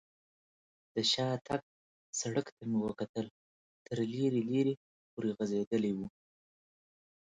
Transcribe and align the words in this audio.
د 0.93 0.95
شاتګ 1.11 1.61
سړک 2.19 2.47
ته 2.55 2.63
مې 2.69 2.79
وکتل، 2.87 3.25
تر 3.85 3.97
لرې 4.11 4.27
لرې 4.49 4.73
پورې 5.11 5.29
غځېدلی 5.37 5.91
و. 5.97 5.99